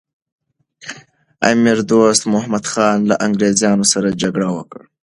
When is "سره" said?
3.93-4.17